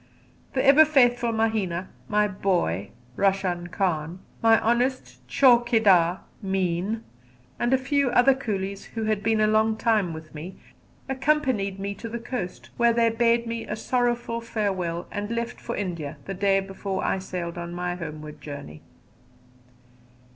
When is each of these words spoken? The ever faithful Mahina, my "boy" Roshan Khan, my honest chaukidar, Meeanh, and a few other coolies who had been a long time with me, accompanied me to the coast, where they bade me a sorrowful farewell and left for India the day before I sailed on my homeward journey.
The 0.53 0.65
ever 0.65 0.83
faithful 0.83 1.31
Mahina, 1.31 1.89
my 2.09 2.27
"boy" 2.27 2.89
Roshan 3.15 3.67
Khan, 3.67 4.17
my 4.41 4.59
honest 4.59 5.19
chaukidar, 5.27 6.21
Meeanh, 6.43 7.03
and 7.59 7.71
a 7.71 7.77
few 7.77 8.09
other 8.09 8.33
coolies 8.33 8.85
who 8.95 9.03
had 9.03 9.21
been 9.21 9.39
a 9.39 9.45
long 9.45 9.77
time 9.77 10.11
with 10.11 10.33
me, 10.33 10.55
accompanied 11.07 11.79
me 11.79 11.93
to 11.93 12.09
the 12.09 12.17
coast, 12.17 12.71
where 12.77 12.93
they 12.93 13.09
bade 13.11 13.45
me 13.45 13.67
a 13.67 13.75
sorrowful 13.75 14.41
farewell 14.41 15.05
and 15.11 15.29
left 15.29 15.61
for 15.61 15.75
India 15.75 16.17
the 16.25 16.33
day 16.33 16.59
before 16.61 17.05
I 17.05 17.19
sailed 17.19 17.59
on 17.59 17.71
my 17.71 17.93
homeward 17.93 18.41
journey. 18.41 18.81